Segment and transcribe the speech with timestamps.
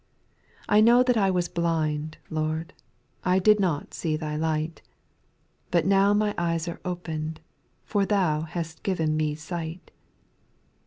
[0.61, 0.65] 5.
[0.69, 2.17] I know that I was blind.
[2.31, 2.73] Lord,
[3.23, 4.81] I did not see Thy light;
[5.69, 7.39] But now my eyes are opened.
[7.85, 9.91] For Thou hast given me sight.